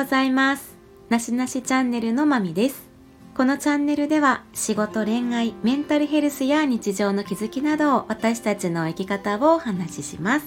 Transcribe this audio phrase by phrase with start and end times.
[0.00, 0.78] ございます。
[1.10, 2.88] なしなしチャンネルのまみです。
[3.36, 10.46] このチャンネルでは仕事恋愛メンタルヘルスや日常の気づきなどを私たちの生き方をお話しします。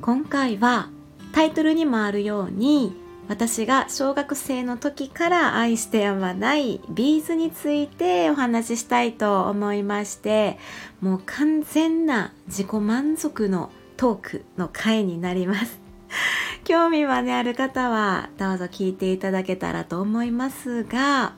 [0.00, 0.88] 今回は
[1.32, 2.96] タイトルにもあるように
[3.28, 10.58] 私が小学生の時から愛してやまないビーズについてお話ししたいと思いまして
[11.02, 15.79] もう完全な自己満足のトークの回になります。
[16.64, 21.34] 興味はねある方はどうぞ聞いていただけたらと思いますが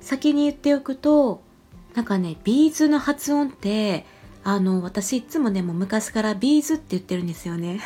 [0.00, 1.42] 先に言っておくと
[1.94, 4.06] なんかね B'z の発音って
[4.44, 7.80] あの私いつもねもう昔から B'z って言ってるんですよね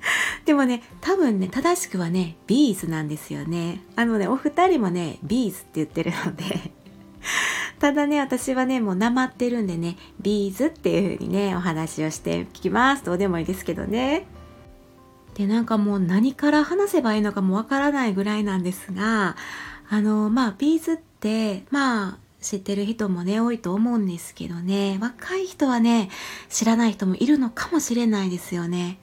[0.44, 3.82] でもね、多分ね、正しくはね、 B'z なんですよね。
[3.96, 6.72] あのね、お二人もね、ビーズって言ってるので
[7.78, 13.04] ただね、私はね、もうなまってるんでね、 B'z っていう風にね、お話をして聞きます。
[13.04, 14.26] どうでもいいですけどね。
[15.34, 19.36] で、なんかもう何から話せばいいのかもわからないぐらいなんですが、
[19.88, 26.08] あの、まあ、 B'z って、まあ、知ってる人もね、多いと思うんですけどね、若い人はね、
[26.48, 28.98] 知らない人もいるのかもしれないですよね。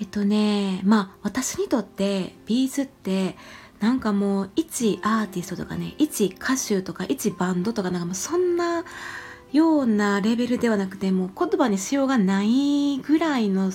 [0.00, 3.36] えっとねまあ私にとって B'z って
[3.80, 8.84] なんかもう一アーティストとかね一歌手とか一バンドとかなんかもうそんな
[9.52, 13.70] ようなレベルではなくてもう言葉にしようがないぐらいの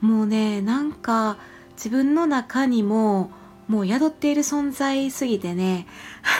[0.00, 1.38] もうねなんか
[1.72, 3.30] 自分の中にも
[3.70, 5.86] もう宿っている存在すぎてね、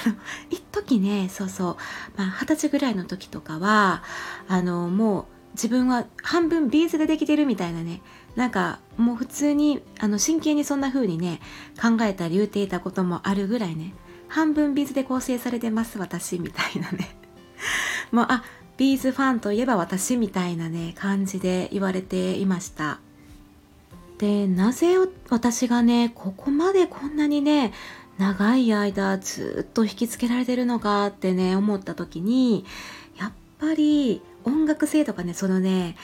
[0.04, 0.16] あの、
[0.50, 1.76] 一時ね、そうそう、
[2.16, 4.02] まあ二十歳ぐらいの時とかは、
[4.48, 8.02] あの、もう自分は半分ビーズでできてるみたいなね、
[8.36, 11.40] なんかもう普通にあの真剣にそんな風にね
[11.80, 13.94] 考えたり言うていたこともあるぐらいね
[14.28, 17.16] 半分ビーズで構成されてます私みたいなね。
[18.12, 18.44] もうあ
[18.76, 23.00] ビーズファンといえば私みたいなね感じで言われていました。
[24.18, 24.96] でなぜ
[25.30, 27.72] 私がねここまでこんなにね
[28.18, 32.66] 長い間ずっと引きつけられてるのかってね思った時に
[33.18, 35.96] やっぱり音楽性とかねそのね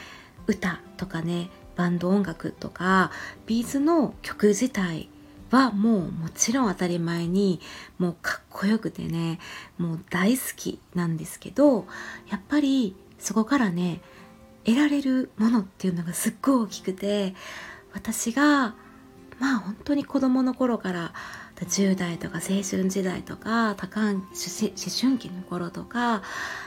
[0.47, 3.11] 歌とかねバンド音楽とか
[3.47, 5.09] ビーズの曲自体
[5.51, 7.61] はもうもちろん当たり前に
[7.99, 9.39] もうかっこよくてね
[9.79, 11.87] もう大好きなんですけど
[12.29, 14.01] やっぱりそこからね
[14.65, 17.35] 得られるものっていうのがすっごい大きくて
[17.95, 18.75] 私が
[19.39, 21.13] まあ本当に子供の頃から
[21.57, 26.23] 10代とか青春時代とか多感思春期の頃とか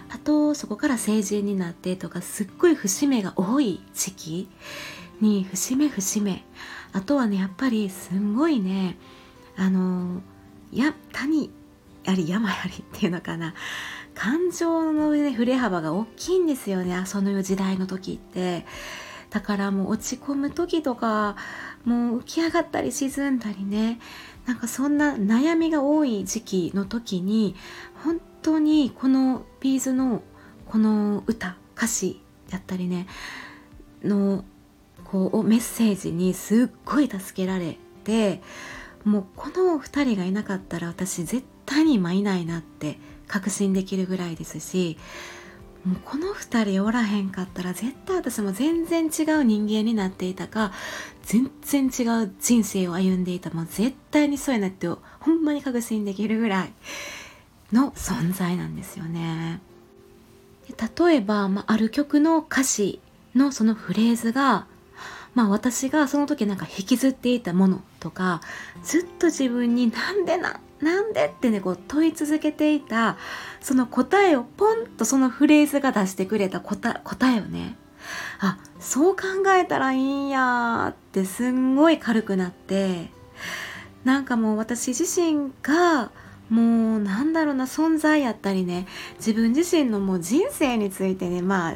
[0.09, 4.49] あとそこから成人になってとかすっごい節目が多い時期
[5.21, 6.43] に節目節目。
[6.91, 8.97] あとはねやっぱりすんごいね
[9.55, 10.21] あの
[10.71, 11.51] や谷
[12.05, 13.53] あり山ありっていうのかな。
[14.15, 18.65] 感情の、ね、振れ幅が大きいんですよねその時代の時って。
[19.29, 21.35] だからもう落ち込む時とか
[21.85, 23.99] もう浮き上がったり沈んだりね。
[24.45, 27.55] なんかそんな悩みが多い時期の時に
[28.03, 30.23] 本当にこのビーズの
[30.65, 33.05] この歌歌詞やったりね
[34.03, 34.43] の
[35.09, 38.41] こうメッセージにすっごい助けられて
[39.03, 44.97] もうこの2人がいなかったら私絶対に今いないなって確信できるぐらいですし
[45.83, 50.73] もうこの2人おらへんかったら絶対私も全然違う人間になっていたか
[51.23, 56.73] 全然違う人生を歩んでいたもう絶対にそうやなってほんまに確信できるぐらい
[57.71, 59.61] の存在なんですよね。
[60.97, 62.99] 例えば、まあ、ある曲の歌詞
[63.35, 64.67] のそのフレーズが
[65.39, 68.41] まあ私がその時なんか引きずっていたものとか
[68.83, 73.15] ずっと自分になんでななんでってねこう問い続けていた
[73.61, 77.77] その答えをポンとそのフレーズが出してくれた答答えをね
[78.41, 79.21] あそう考
[79.55, 83.09] えたらいいんやってすんごい軽くなって
[84.03, 86.11] なんかもう私自身が
[86.49, 88.87] もうなんだろうな存在やったりね
[89.17, 91.75] 自分自身のもう人生についてねまあ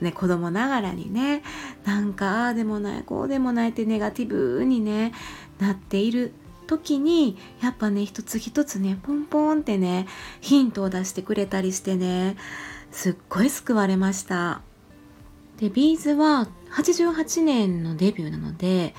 [0.00, 1.42] ね子供ながらにね
[1.84, 5.12] なんかああでもないこうでもないってネガティブにね
[5.58, 6.32] なっている
[6.66, 10.06] 時にやっぱね一つ一つねポンポンってね
[10.40, 12.36] ヒントを出してくれたりしてね
[12.92, 14.62] すっごい救われました。
[15.58, 18.94] でビーズは88年のデビューなので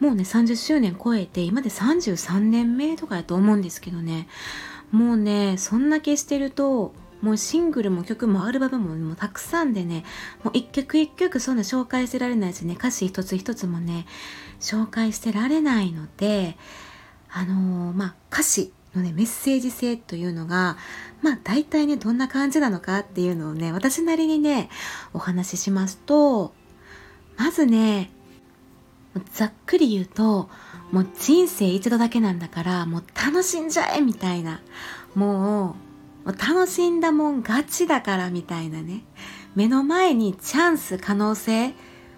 [0.00, 4.26] もうね30周年超えて今で33年目とかやと思うんですけどね。
[4.90, 6.92] もうねそんだけしてると
[7.22, 10.04] もうシングルも曲もアルバムももうたくさんでね
[10.42, 14.06] もう一曲一曲そんな紹介してられないしね歌詞一つ一つもね
[14.58, 16.56] 紹介してられないので
[17.30, 20.76] あのー、まあ歌詞のねメッセージ性というのが
[21.22, 24.70] まあ大体ねどんな感じなのかっていうのをね私なりにね
[25.12, 26.54] お話ししますと
[27.36, 28.10] まずね
[29.32, 30.48] ざっくり言うと
[30.92, 34.60] もう人生一度だけなんだからもう楽しんじゃえみたいな。
[35.14, 35.76] も
[36.24, 39.04] う楽しんだもん勝ちだからみたいなね。
[39.54, 41.74] 目の前にチャンス可能性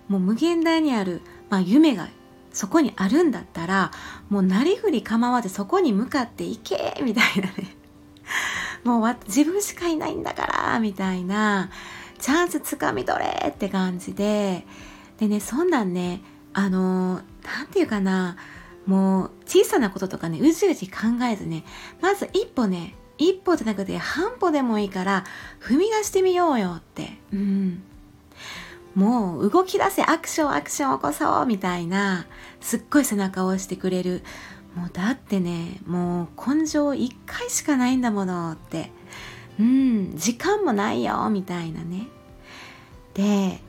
[0.08, 2.08] もう無限大にある、まあ、夢が
[2.52, 3.90] そこにあるんだったら
[4.28, 7.76] もうなりふり構わずそこに向かっていけみたいなね。
[8.84, 11.70] もう自分しかいないんだからみたいな。
[12.18, 14.66] チャンスつかみ取れって感じで。
[15.18, 16.20] でねそんなんね
[16.54, 18.36] あの何て言うかな
[18.86, 21.64] もう小さなこととかねうじうじ考えずね
[22.00, 25.24] まず一歩ね一歩じゃなくて半歩でもいいから
[25.60, 27.18] 踏み出してみようよって。
[27.32, 27.82] うん。
[28.94, 32.26] もう動き出せアクションアクション起こそうみたいな
[32.60, 34.22] すっごい背中を押してくれる。
[34.74, 38.90] もうだってねもう根性一回しかないんだものって。
[39.60, 42.08] うん時間もないよみたいなね。
[43.14, 43.60] で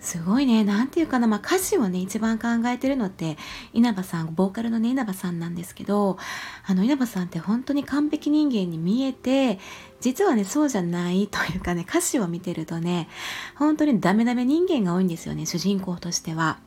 [0.00, 0.64] すごいね。
[0.64, 3.36] 何て言うかな、まあ、歌詞をね一番考えてるのって
[3.72, 6.18] 稲葉さんボーカルのね稲葉さんなんですけど
[6.66, 9.58] あの稲葉さんって本当に完璧人間に見えて
[10.00, 13.08] 実はねそうじゃないというかね歌詞を見てるとね
[13.56, 16.58] 本当にダメダメ人間が多いんですよね主人公としては。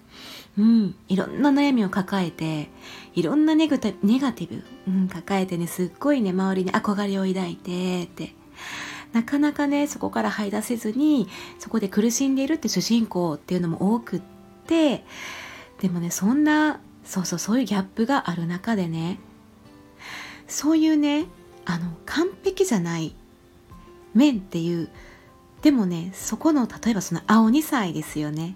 [0.57, 2.67] うん、いろんな悩みを抱えて
[3.15, 8.35] いろんなネガティブ、うん、抱えてねすっごいね周りに憧れを抱いてって。
[9.13, 11.27] なかなかねそこから這い出せずに
[11.59, 14.21] そこで苦しんでいるって主人公っていうのも多くっ
[14.67, 15.03] て
[15.81, 19.19] でもねそんなそうそうそういうギャップがある中でね
[20.47, 21.25] そういうね
[21.65, 23.13] あの完璧じゃない
[24.13, 24.89] 面っていう
[25.61, 28.55] でもねそこの例えばその青2歳ですよね。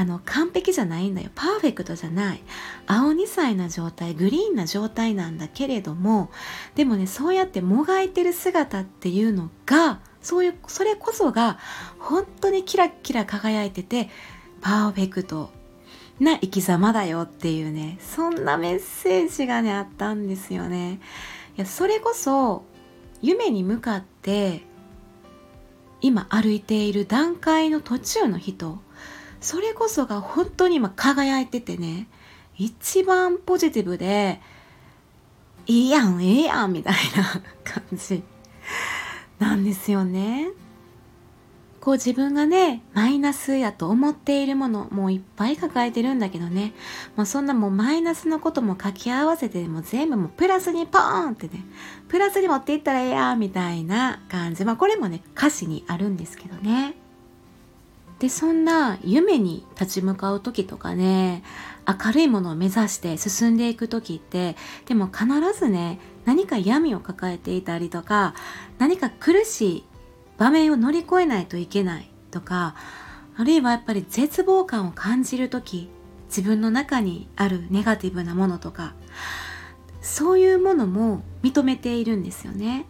[0.00, 1.28] あの完璧じゃないんだよ。
[1.34, 2.42] パーフェクトじゃない。
[2.86, 6.30] 青2歳な状態グリーンな状態なんだけれども
[6.74, 11.58] でもねそうやってもがいてる姿っていうのがそういうそれこそが
[11.98, 14.08] 本当にキラキラ輝いてて
[14.62, 15.50] パーフェクト
[16.18, 20.98] な生き様だよっていうねそんなメッセージがねあったんですよね。
[21.58, 22.64] いやそれこそ
[23.20, 24.62] 夢に向かって
[26.00, 28.78] 今歩いている段階の途中の人
[29.40, 32.08] それこそが本当に今輝いててね
[32.56, 34.40] 一番ポジティブで
[35.66, 38.22] いいやんええやんみたいな 感じ
[39.38, 40.50] なんですよね。
[41.80, 46.74] こう自分がねマイナスやと思っているものもういっぱい抱えてるんだけどね。
[47.16, 51.64] もうそんなもうマイナスのことも掛け合わせてもう全部もうプラスにポーンってね
[52.08, 54.66] プラスに持っていったらええやんみたいな感じ。
[54.66, 56.96] まあこれもね歌詞にあるんですけどね。
[58.20, 61.42] でそんな夢に立ち向かう時とかね
[61.86, 64.56] 明るいものを目指して進んでいく時って
[64.86, 65.26] でも必
[65.58, 68.34] ずね何か闇を抱えていたりとか
[68.78, 69.84] 何か苦しい
[70.36, 72.76] 場面を乗り越えないといけないとか
[73.36, 75.88] あるいはやっぱり絶望感を感じる時
[76.26, 78.94] 自分の中にあるネガティブなものとか
[80.02, 82.86] そういうものも認めているんですよね。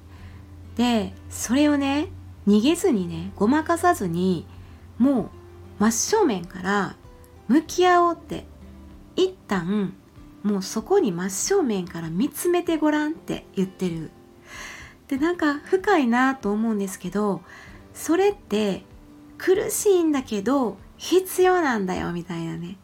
[0.77, 2.09] でそれをね
[2.47, 4.47] 逃げずにねごまかさずに
[5.01, 5.29] もう
[5.79, 6.97] 真正面から
[7.49, 8.45] 向き合おうって
[9.17, 9.95] 一旦
[10.43, 14.11] もうそこに真正面から見つめてごらんって言ってる。
[15.09, 17.41] でなんか深いなと思うんですけど
[17.95, 18.85] それって
[19.39, 22.77] 苦しいんだけど必要なんだよみたいなね。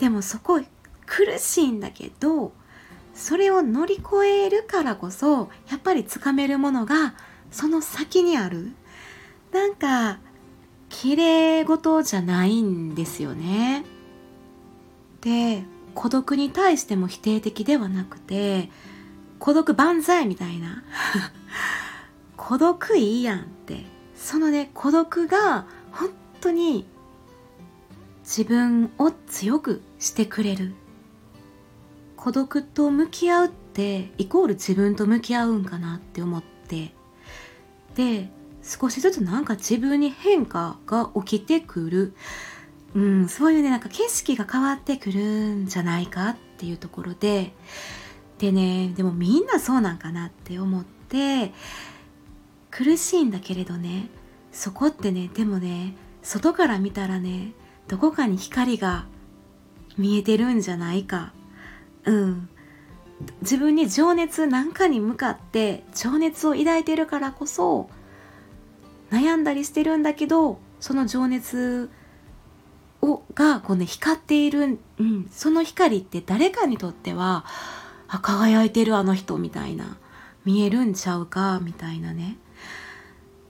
[0.00, 0.60] でもそこ
[1.06, 2.52] 苦しいんだけど
[3.14, 7.14] それを乗り越えるからこそやっぱりつかめるものが
[7.52, 8.72] その先にある。
[9.52, 10.18] なんか
[10.88, 13.84] 綺麗事じゃないんですよね。
[15.20, 15.64] で
[15.94, 18.70] 孤独に対しても否定的ではなくて
[19.38, 20.84] 孤独万歳みたいな。
[22.36, 23.86] 孤独いいやんって。
[24.14, 26.86] そのね孤独が本当に
[28.20, 30.74] 自分を強くしてくれる。
[32.16, 36.92] 孤独と向き合うってイコール自分と向き合うんかなって思って。
[37.94, 38.30] で
[38.66, 42.14] 少しずつなんか自分に変化が起きてくる、
[42.94, 47.52] うん、そういうねなんか景色が変わってくるんじゃないかっていうところで。
[48.38, 51.54] でねでもみんなそうなんかなって思って
[52.70, 54.10] 苦しいんだけれどね
[54.52, 57.52] そこってねでもね外から見たらね
[57.88, 59.06] どこかに光が
[59.96, 61.32] 見えてるんじゃないか。
[62.04, 62.48] うん。
[63.40, 67.88] 自分に情熱なんかに向かって情熱を抱いてるからこそ
[69.10, 71.90] 悩んだりしてるんだけどその情熱
[73.02, 77.44] をがこう、ね、光っている、うん、その光って誰かにとっては
[78.08, 79.98] あ輝いてるあの人みたいな
[80.44, 82.36] 見えるんちゃうかみたいなね。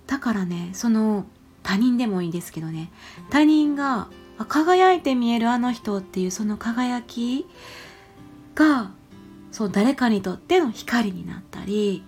[0.06, 1.26] だからねその
[1.62, 2.90] 他人でもいいですけどね。
[3.30, 4.08] 他人が
[4.48, 7.46] 輝いて見えるあの人っていうその輝き
[8.54, 8.90] が
[9.50, 12.04] そう誰かにとっての光になったり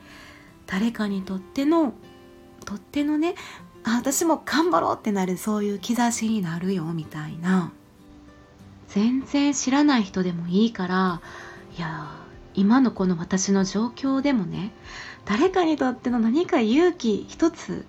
[0.67, 1.95] 誰かにとっての
[2.69, 3.35] とってのね
[3.83, 7.73] あ私も頑張ろうってなるそういう兆しになるよみたいな。
[8.89, 11.21] 全然知らない人でもいいから
[11.77, 12.11] いや
[12.55, 14.73] 今のこの私の状況でもね
[15.27, 17.85] 誰かにとっての何か勇気一つ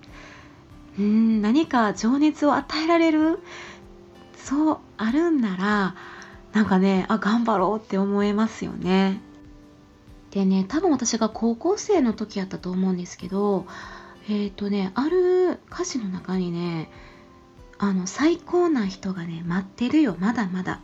[0.98, 3.38] うん何か情熱を与えられる
[4.36, 5.94] そうあるんなら
[6.52, 9.20] なんかねあ頑張ろうって思えますよね。
[10.30, 13.66] でね多分私が高校生の時やったと思うんですけど
[14.30, 16.88] えっ、ー、とねある歌詞の中にね
[17.78, 20.14] あの最高な人がね待ってるよ。
[20.18, 20.80] まだまだ。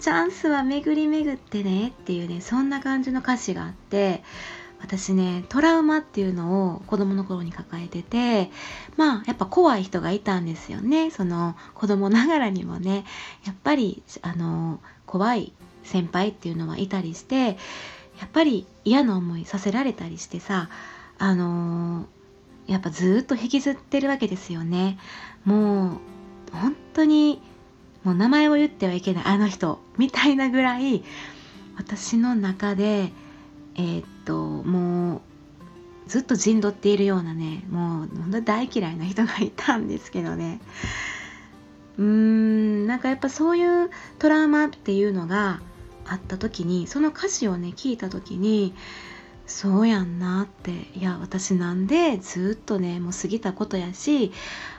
[0.00, 4.24] チャンスは巡り巡ってねっていうねそんな感じの歌詞があって
[4.80, 8.50] 私ねトラウマっていうのを子供の頃に抱えてて
[8.96, 11.10] まあやっぱ怖い人がいたんですよね。
[11.10, 13.04] その子供ながらにもね。
[13.46, 15.52] やっぱりあの怖い
[15.84, 17.56] 先輩っていうのはいたりして
[18.20, 20.68] やっぱり嫌な思いさせられたりしてさ
[21.18, 22.06] あの
[22.66, 24.98] やっぱずっと引きずってるわけですよね。
[25.44, 25.98] もう
[26.52, 27.42] 本当に
[28.04, 31.02] もう名前を言ってはいけないあの人みたいなぐらい
[31.76, 33.12] 私の中で
[33.74, 35.20] えー、っともう
[36.08, 40.60] ずっと陣取っているようなねもう本当に大嫌いな人がいたんですけどね。
[41.98, 45.60] うーんなんかやっぱそういうトラウマっていうのが
[46.06, 48.74] あった時にその歌詞をね聞いた時に
[49.46, 50.70] そうやんなって。
[50.98, 54.32] いや私なんでずっとねもう過ぎたことやし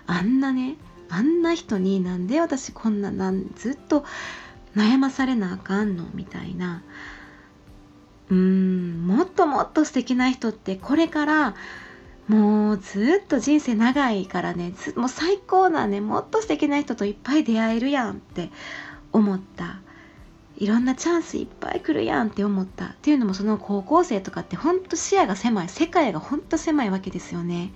[0.07, 0.77] あんなね
[1.09, 4.03] あんな人になんで私こんななんずっと
[4.75, 6.05] 悩まされなあかんの？
[6.13, 6.81] みたいな。
[8.29, 11.55] うーんもっともっと素敵な人ってこれから
[12.27, 18.49] もうずっと人生長いからねもう最高なねもっと素敵な人といっぱい出会えるやんって
[19.11, 19.81] 思った。
[20.57, 22.85] いろんなチャンスいっぱい来るやんって思った。
[22.85, 25.69] っていうのもその高校生とかってほんと視野が狭い。
[25.69, 27.71] 世界がほんと狭いわけですよね。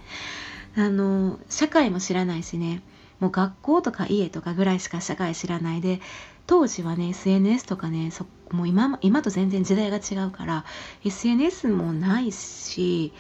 [0.76, 2.82] あの社会も知らないしね。
[3.20, 6.02] もう学校とか家とかぐらいしか社会知らないで。
[6.48, 10.64] 当時はね SNS とかねそもう今今と全然時代が違うから
[11.04, 13.12] SNS もないし、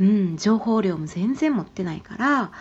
[0.00, 2.52] うん、情報量も全然持ってないから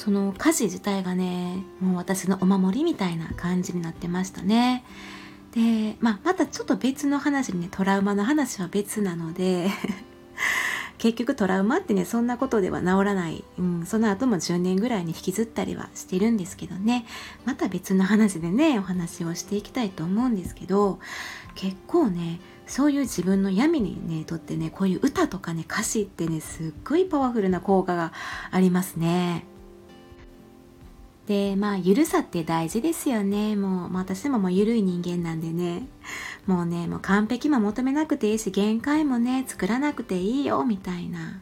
[0.00, 4.82] その歌詞自体がねもう私のお守りみたいな感じになってましたね。
[5.52, 9.68] で、まあ、またちょっと別の話にねトラウマの話は別なので
[10.96, 17.04] 結局トラウマってねそんなことでは治らない、うん、その後も10年ぐらいに引きずったりはしてるんですけどね
[17.44, 20.98] また別の話でねお話をしていきたいと思うんですけど
[21.56, 28.14] 結構ねそういう自分の闇にねとってねこういう歌とかね歌詞ってねすっごいパワフルな効果が
[28.50, 29.49] ありますね。
[31.26, 33.54] でまあゆるさって大事ですよね。
[33.56, 35.86] もう、まあ、私ももうゆるい人間なんでね。
[36.46, 41.40] もうねもう完璧も求めなくていいし限界もね作らなくていいよみたいな。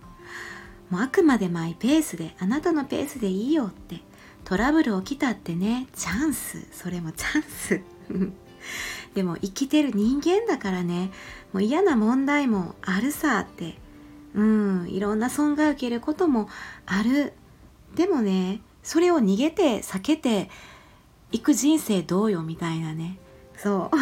[0.91, 4.01] もうあくまでマイペースであなたのペースでいいよって。
[4.45, 6.67] トラブル起きたってねチャンス。
[6.73, 7.81] それもチャンス。
[9.15, 11.11] でも生きてる人間だからね。
[11.53, 13.79] もう嫌な問題もあるさって。
[14.35, 16.49] うんいろんな損害を受けることも
[16.87, 17.33] ある。
[17.95, 20.49] でもねそれを逃げて避けて
[21.31, 23.19] いく人生どうよみたいなね。
[23.59, 23.97] そう。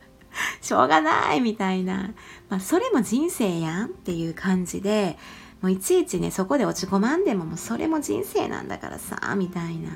[0.60, 2.12] しょうがないみたいな、
[2.50, 5.16] まあ、それも人生やんっていう感じで
[5.62, 9.88] もういちいちねそこで落ち込まんでももうそれも人生なんだからさみたいな。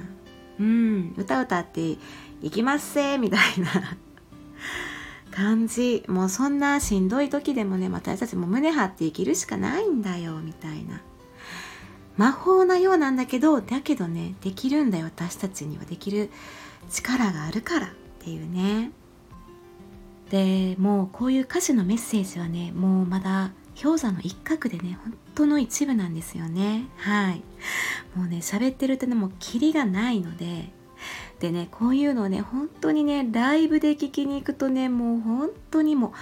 [0.59, 1.15] うん。
[1.19, 1.99] 歌歌って
[2.41, 3.99] いきますせみたいな。
[5.31, 6.03] 感じ。
[6.09, 11.03] もうそんなしんどい時でもね私たちも胸張って生きるしかないんだよみたいな
[12.17, 15.07] 魔法なようなんだけどだけどねできるんだよ。
[15.07, 16.31] 私たちにはできる
[16.91, 18.91] 力があるからっていうね。
[20.31, 23.51] でもうこういう歌詞のメッセージはねもうまだ
[23.81, 26.87] 氷山の一角でね本当の一部なんですよね。
[26.97, 27.43] はい。
[28.15, 30.71] もうね喋ってるとねもうキリがないので。
[31.39, 36.13] でねこういうのをね本当にねライブで聴きに行くとねもう本当にも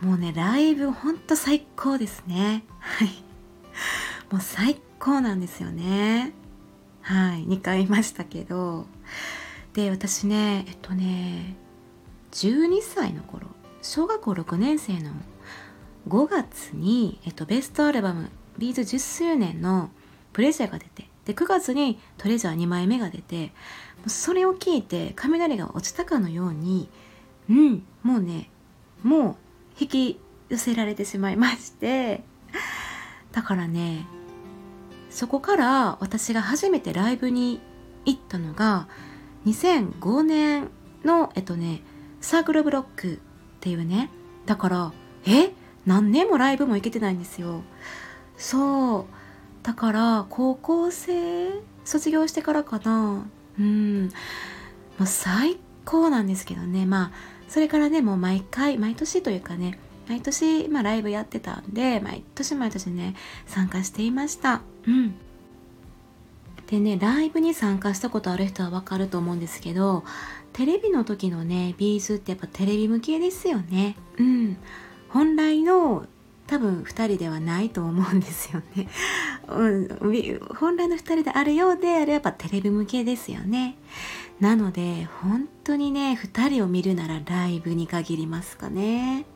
[0.00, 2.62] うもうねライブ本当最高ですね。
[2.78, 3.08] はい。
[4.30, 6.32] もう最構なんですよね。
[7.02, 7.44] はい。
[7.46, 8.86] 2回言いましたけど。
[9.78, 11.54] で私ねえっとね
[12.32, 13.46] 12歳の頃
[13.80, 15.12] 小学校6年生の
[16.08, 19.90] 5月に、えっと、ベストアルバム「ビーズ10周年」の
[20.32, 23.52] プレジャーが出てで9月にトレジャー2枚目が出て
[24.06, 26.88] それを聞いて雷が落ちたかのように
[27.48, 28.50] うんもうね
[29.02, 29.36] もう
[29.78, 32.24] 引き寄せられてしまいまして。
[33.30, 34.06] だからね
[35.10, 37.60] そこから私が初めてライブに
[38.04, 38.88] 行ったのが
[39.46, 40.70] 2005年
[41.04, 41.82] のえっとね
[42.20, 43.18] サークルブロックっ
[43.60, 44.10] ていうね。
[44.46, 44.92] だから
[45.26, 45.52] え？
[45.86, 47.62] 何年もライブも行けてないんですよ。
[48.36, 49.04] そう。
[49.62, 51.50] だから高校生
[51.84, 53.24] 卒業してからかな。
[53.58, 54.04] うん。
[54.98, 56.86] もう最高なんですけどね。
[56.86, 57.10] まあ
[57.48, 59.78] それからねもう毎回毎年というかね。
[60.08, 63.14] 毎年、まあ、ライブやってたんで毎年毎年ね
[63.46, 64.62] 参加していました。
[64.88, 65.14] うん。
[66.66, 70.04] でねライブに参加したことある人はわかると思うんですけど
[70.52, 73.96] テレビの時のねビーズってやっぱテレビ向けですよね。
[74.18, 74.56] うん。
[75.08, 76.06] 本来の
[76.46, 78.88] 多分2人ではないと思うんですよね、
[79.48, 79.88] うん、
[80.56, 83.76] 本来の2人であるようであればテレビ向けですよね。
[84.40, 89.26] なので本当にね2人を見るならライブに限りますかね。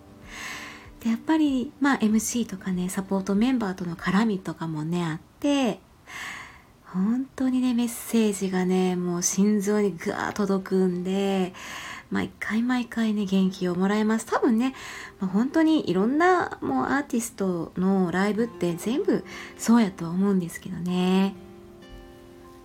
[1.00, 5.80] でやっぱりまあ MC とかねサポートメンバーとの絡みとかもねあって
[6.84, 11.52] 本当にねメッセージがねもう心臓にぐわー届くんで
[12.11, 14.26] 毎回毎回ね元気をもらえます。
[14.26, 14.75] 多分ね、
[15.18, 19.25] まあ、本当にいろんなもうアーティストのライブって全部
[19.56, 21.34] そうやとは思うんですけどね。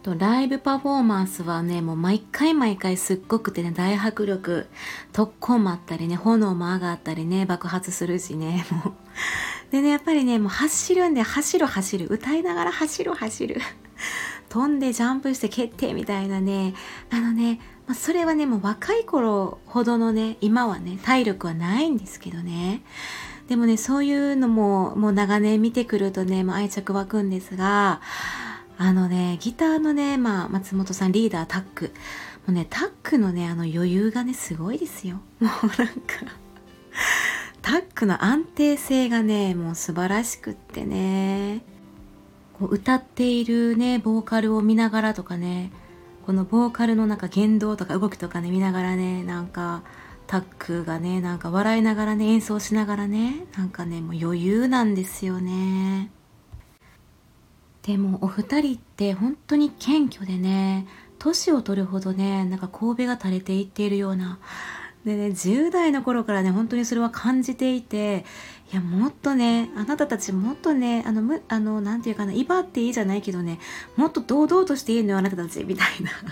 [0.03, 4.67] とライブパフォーマンスはねもう毎回毎回すっごくてね大迫力
[5.13, 9.07] 特攻もあったりね炎も上がったりね爆発するしねもう。
[9.72, 12.08] でねやっぱりねもう走るんで走る走る。
[12.10, 13.62] 歌いながら走る走る。
[14.50, 16.74] 飛んでジャンプして決定みたいなね。
[17.10, 22.82] あのね、まあ、それはねもう若い頃ほどのね今はね体力はないんですけどね。
[23.48, 28.02] でもねそういうのももう長年見てくるとねもう愛着湧くんですが
[28.80, 31.86] あのね、ギターのね、まあ、松本さんリーダータック。
[32.46, 35.20] もうね、タックのね、あの余裕がね、すごいですよ。
[35.40, 35.88] もうなんか。
[37.68, 41.64] タックの安定性がね、もう素晴らしくってね。
[42.58, 45.74] こう歌っているね、ボーカルを見ながらとかね、
[46.26, 49.84] このボーカルのなんか言動とか動きとかね、見ながらね、なんか、
[50.27, 56.10] タックがね、なんか笑いながらね、演奏しながらね、なんかね、もう余裕なんですよね。
[57.82, 60.88] でもお二人って本当に謙虚でね
[61.20, 64.40] 年を取るほどねなんか神戸が垂れていっているような
[65.07, 68.25] でね10代の頃からね本当にそれは感じていて
[68.74, 73.57] いやもっとねあなたたちもっとねあのむあのなんていうかな威張っていいじゃないけどね
[73.96, 76.11] もっと堂々としていいのよあなたたちみたいな。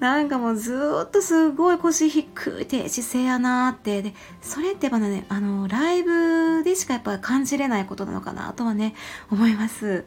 [0.00, 0.74] なんかもうず
[1.06, 4.00] っとすごい腰低いて姿勢やなって。
[4.00, 8.94] でそれってやっぱねあのライブでしかやっぱ感じれないことなのかなとはね
[9.30, 10.04] 思います。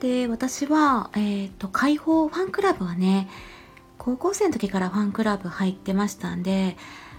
[0.00, 3.28] で私は、えーと、解放ファンクラブはね
[4.00, 6.78] 高校生の時からファンクラブ入ってましたんで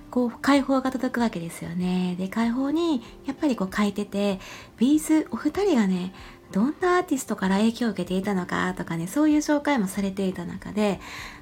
[0.10, 2.15] こう解放が届くわけですよね。
[2.17, 4.39] で解放にやっぱりこう書いてて
[4.78, 6.12] ビーズお二人がね
[6.52, 11.00] どんなアーティストから影響を受けていたのかとかねそういう紹介もされていた中で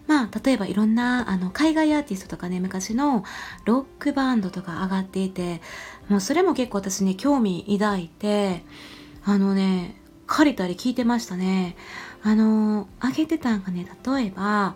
[0.08, 3.24] まあ例えばいろんなあの海外アーティストとかね昔の
[3.64, 5.62] ロックバンドとか上がっていて
[6.10, 8.64] もうそれも結構私ね興味抱いて
[9.24, 11.78] あのね借りたり聞いてましたね。
[12.22, 14.76] あのあげてたんがね例えば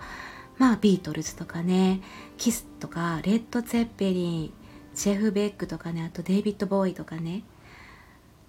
[0.58, 2.02] まあビートルズとかね
[2.38, 4.54] キスとかレッド・ツェッペリン
[4.96, 7.44] ジェフ・ベックとかねあとデイビッド・ボーイとかね。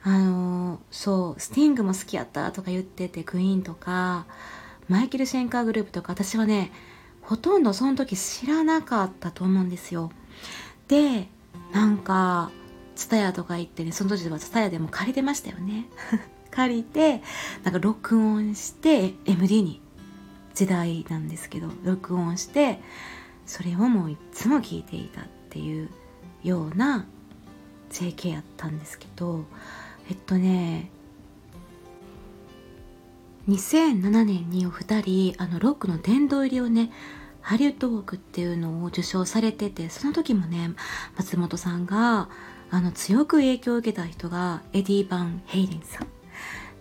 [0.07, 4.27] あのそうスティングも好きやったとか言っててクイーンとか
[4.87, 6.73] マイケル・シェンカーグループとか私はね
[7.23, 10.11] ほとんどその時知らなかったと思うんですよ。
[10.89, 11.29] で
[11.73, 12.51] なんか
[12.95, 15.87] ツタヤとか行ってねその時はツタヤでも借りてましたよね。
[16.51, 17.23] 借りて
[17.65, 19.81] なんか録音して MD に
[20.55, 22.81] 時代なんですけど録音して
[23.47, 25.91] それをもういつも聞いていたっていう
[26.43, 27.07] ような
[27.91, 29.45] JK やったんですけど
[30.09, 30.91] えっとね
[33.49, 36.91] 2007年にお二人あのロックの殿堂入りをね
[37.43, 40.71] ハリウッドウォークっていうのを受賞されててその時もね
[41.17, 42.31] 松本さんが
[42.71, 46.14] あの強く影響を受けた人がエディ・バン・ヘイレンさん。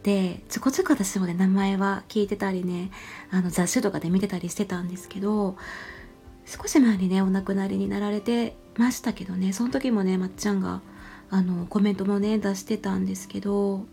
[0.03, 2.91] でちょこちょこ私もね名前は聞いてたりね
[3.31, 5.55] あの雑誌とかで見てたりしてたんですけど
[6.45, 10.81] 少し前にねお亡くなりになられてましたけどねその時もねまっちゃんが
[11.29, 13.85] あのコメントもね出してたんですけど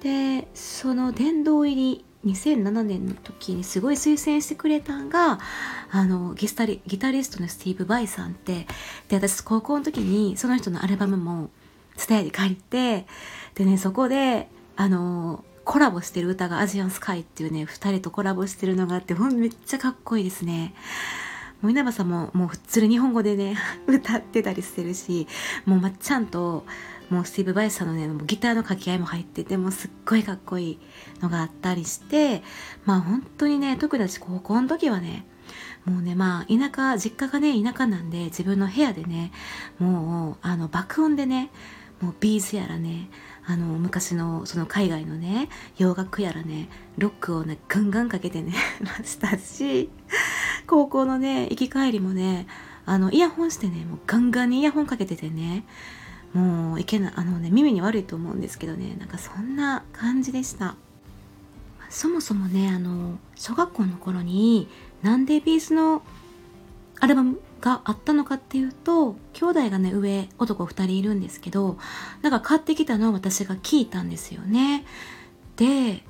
[0.00, 5.38] でその殿堂入り2007年の時にすごい推薦してくれたんが
[5.90, 8.66] あのギタリギタリストのスティーブ・ヴァイさんって
[9.08, 11.50] で私高校の時にその人のアルバムも
[11.96, 13.06] 伝えで借りて
[13.54, 14.48] でねそこで
[14.80, 20.74] あのコラボしてる歌が Asian Sky っていうね2人とコラボしてるのがあってほんめっちゃかっこいいですね。
[21.60, 25.26] もう稲葉さんももう普通に日本語でね 歌ってたりしてるし
[25.66, 26.64] もうまっちゃんと
[27.10, 30.78] もうスティーブ・バイスさんのねもうギターの掛け合いも入っててもうすっごいかっこいい
[31.20, 32.42] のがあったりして
[32.86, 35.26] まあ本当にね特に私高校の時はね
[35.84, 39.30] もうねまあ田舎実家がね田舎なんで自分の部屋でね
[39.78, 41.50] もうあの爆音でね
[42.00, 43.10] もうビーズやらね
[43.50, 49.90] あの昔のその海外のね洋楽やらねロックをねガンガンかけてね ましたし
[50.68, 52.46] 高校のね行き帰りもね
[52.86, 55.64] あのイヤホンしてねもうガンガンにイヤホンかけててね
[56.32, 60.76] もういけないあのね耳に悪いと思うんですけどねなんかそんな感じでした。
[61.88, 64.68] そもそもねあの小学校の頃に
[65.02, 66.04] なんでビーズの
[67.00, 71.78] アルバムがあったのかっていうと兄弟がね上男2人いるんですけど
[72.22, 74.84] なんか買ってきたのを私が聞いたんですよね。
[75.56, 76.02] で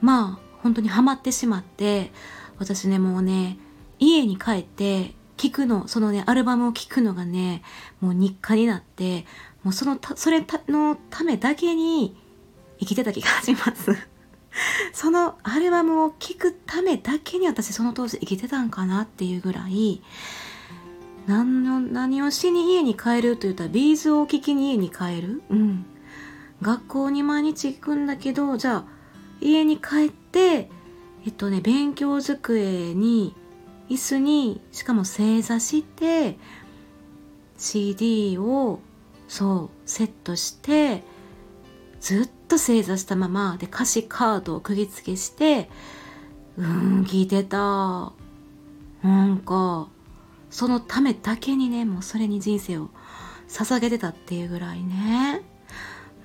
[0.00, 2.12] まあ本当にハマってしまって
[2.58, 3.58] 私ねもうね
[3.98, 7.62] 家に帰って聞くのそのねアルバムを聴くのがね
[8.00, 9.26] もう日課になって
[9.62, 12.16] もうそのそれのためだけに
[12.78, 13.96] 生きてた気がします。
[14.92, 20.02] そのアルバムを聴くためだけに私その当時生きてたんかなっていうぐらい
[21.26, 25.42] 何の何をしに家に帰ると言ったらビーズを聴きに家に帰る？
[25.50, 25.86] うん。
[26.62, 28.84] 学校に毎日行くんだけどじゃあ
[29.40, 30.70] 家に帰って
[31.26, 33.34] えっとね勉強机に
[33.90, 36.38] 椅子にしかも正座して
[37.58, 38.80] CD を
[39.28, 41.02] そうセットして
[42.00, 45.68] ずっと正座したままで歌詞カードを釘付けして
[46.56, 48.12] うん聞いてた。
[49.02, 49.88] なんか
[50.50, 52.90] そのためだけにねもうそれに人生を
[53.48, 55.42] 捧げてたっていうぐらいね。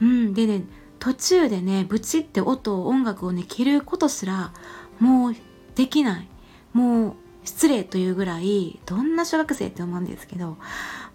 [0.02, 0.64] うんでね
[1.00, 4.54] 途中でねブチって音音楽をね切ることすら
[5.00, 5.36] もう
[5.76, 6.28] できない。
[6.74, 10.58] もう失礼というぐらいどんな小学生って思うんですけど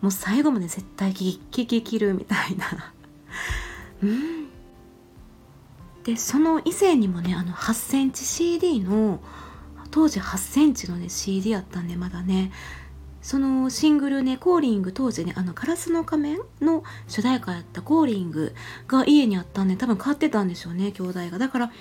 [0.03, 2.93] もう最後まで絶対聞き切るみたいな。
[4.03, 4.49] うん。
[6.05, 9.21] でその以前にもねあの8センチ CD の
[9.91, 12.53] 当時8センチのね CD やったんでまだね
[13.27, 18.55] そのシングルね、コーリング当時ね、あの、ガラスの仮面の主題歌やったコーリング
[18.87, 21.39] が家にあったんで、多分買ってたんでしょうね、兄弟が。
[21.39, 21.73] だから、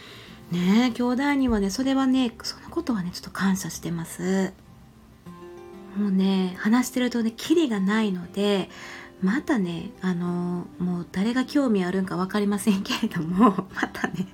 [0.51, 4.53] ね兄弟にはね、それはね、そのことはね、ちょっと感謝してます。
[5.95, 8.67] もうね、話してるとね、キリがないので、
[9.21, 14.27] またね、あのもう誰が興味あるんか分かりませんけれども、 またね、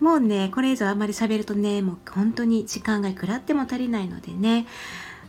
[0.00, 4.66] もうね、これ以上あんまり喋るとね、もう本当に時間がいくらっても足りないのでね、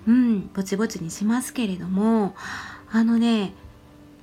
[0.07, 2.35] うん、ぼちぼちにしますけれども、
[2.91, 3.53] あのね、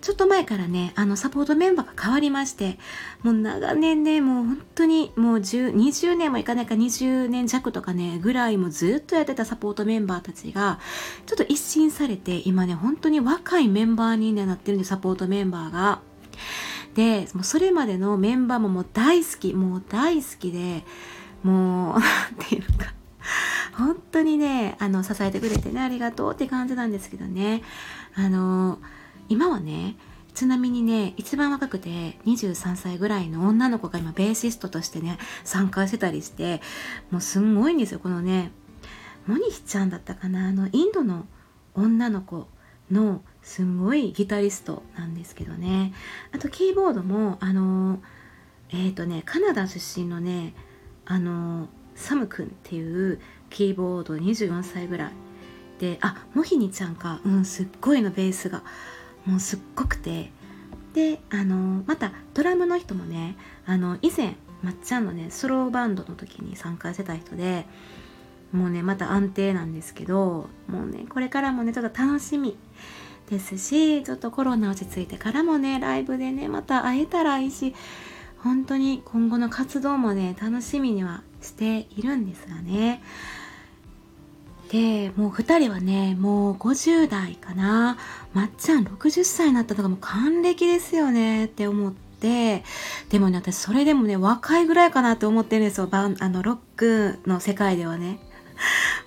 [0.01, 2.79] ちょっと前からね、あの、サポートメンバーが変わりまして、
[3.23, 10.79] もう長年ね、もう本当にもう10、20年もいかないか20年弱とかね、ぐらいもずっとやってたサポートメンバーたちが、
[11.27, 16.01] ちょっと一新されて、今ね、本当に若いメンバーに、ね、なってるんで、サポートメンバーが。
[16.95, 20.83] で、もうそれまでのメンバーももう大好き、もう大好きで、
[21.43, 22.95] もう、 なんていうか、
[23.77, 27.63] 本当にねあの支えてくれてねありがとうって感じなんですけどね。
[28.15, 28.79] あの
[29.29, 29.97] 今はね
[30.35, 36.61] ちなみにね一番若くて23歳ぐらいの女の子が今ベーシストとしてね参加してたりして
[37.11, 38.53] もうすんごいんですよこのね
[39.27, 41.27] モニヒちゃんだったかなあのインドの
[41.75, 42.49] 女の子
[42.91, 45.93] のすんごいギタリストなんですけどね。
[46.33, 48.01] あとキーボードもあの
[48.71, 50.55] えっ、ー、とねカナダ出身のね
[51.07, 51.69] あの
[52.01, 55.13] サムくんっていうキーボード24歳ぐらい
[55.79, 57.21] であモヒニちゃんか。
[57.25, 58.63] うんすっごいのベースが
[59.25, 60.33] もうすっごくて。
[60.95, 67.65] であのまたドラムの人もねあの以前まっちゃんのねソローバンドの時に参加してた人で
[68.53, 72.57] もうねまた安定なんですけどもうねこれからもねちょっと楽しみ
[73.29, 77.75] ですしちょっとコロナ落ち着いてからもねライブでねまた会えたらいいし
[78.43, 83.03] 本当に今後の活動もね楽しみにはしているんですがね。
[84.71, 87.99] でもう2人はねもう50代かな。
[88.33, 91.47] まっちゃん60歳になったとかもう還暦ですよね。
[91.47, 92.65] って思って。
[93.09, 95.87] でもね私それでもね若いぐらいかなって思ってるんですよ。
[95.87, 98.21] バンあのロックの世界ではね。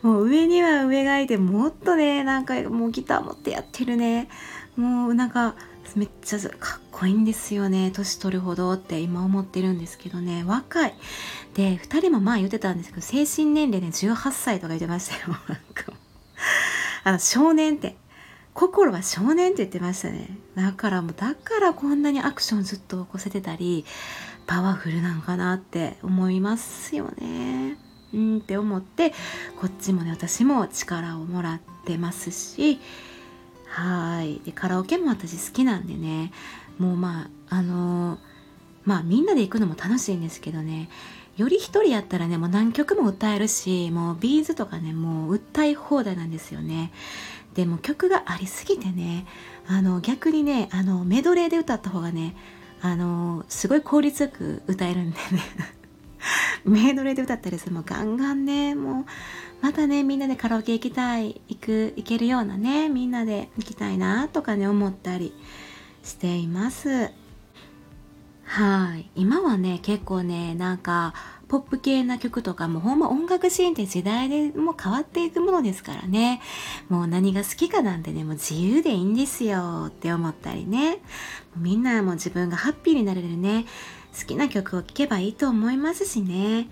[0.02, 4.28] もう上には上がいてもっとねなんかもうギター持ってやってるね。
[4.76, 5.56] もうなんか
[5.96, 7.92] めっちゃかっこいいんですよね。
[7.92, 10.44] 年取るほどって今思ってるんですけどね。
[10.46, 10.94] 若い。
[11.54, 15.38] で2人もまあ言ってたんですけど精神年齢ね18歳とか言ってましたよ。
[15.48, 15.94] なんか
[17.04, 17.98] あの少年って。
[18.54, 20.38] 心は少年って言ってましたね。
[20.56, 23.84] だからもうだからこんなにアクションずっと起こせてたり
[24.46, 27.78] パワフルなんかなって思いますよね。
[28.14, 29.12] うんって思って
[29.60, 32.80] こっちもね私も力をもらってますし
[33.74, 34.40] はい。
[34.46, 36.32] でカラオケも私好きなんでね。
[36.78, 38.20] もうまああのー、
[38.86, 40.90] まあみんなで行くのも楽しいんですけどね。
[41.38, 46.92] より一人やったらねもう何曲も歌えるしもうビーズとかねもう歌い放題なんですよね。
[47.56, 49.26] でも曲がありすぎてね
[49.68, 52.36] あの逆にねあのメドレーで歌った方がね
[52.80, 55.24] あのすごい効率よく歌えるんでね。
[56.66, 57.74] メドレーで歌ったりする。
[57.74, 58.76] もうガンガンね。
[58.76, 59.06] もう
[59.62, 65.34] またねみんなでカラオケ行きたい行く行けるようなねみんなで行きたいなとかね思ったり
[66.04, 67.12] しています。
[68.46, 69.10] はい。
[69.16, 71.14] 今はね結構ねなんか
[71.48, 76.42] ポップ系な曲とかもほんま音楽シーンって時代でも変わっていくものですからね。
[76.90, 81.00] もう何が好きかなんてねもう自由でいいんですよって思ったりね。
[81.56, 83.66] みんなも自分がハッピーになれるね。
[84.18, 86.62] 好きな曲を聴けばいいと思いますしね。
[86.62, 86.66] っ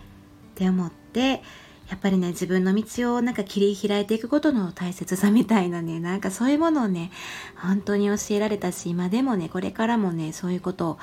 [0.56, 1.42] て思って
[1.90, 7.12] やっぱりね自分の道をなんか切り開いていくことの大切さみたいなねなんかそういうものをね
[7.58, 10.98] 本当に教えられたし今でもねこれからもねそういうこと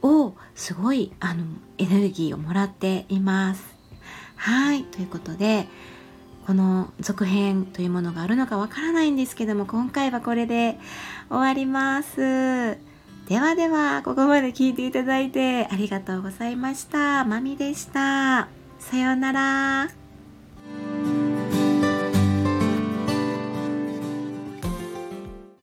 [0.00, 1.44] をすごいあの
[1.78, 3.64] エネルギーをもらっています。
[4.36, 4.84] はい。
[4.84, 5.68] ということで
[6.46, 10.78] この続編というものがあるのかわからないんですけども今回はこれで
[11.28, 12.91] 終わります。
[13.32, 17.24] ではでは、ここまで聞いていただいてありがとうございました。
[17.24, 18.48] まみでした。
[18.78, 21.21] さようなら。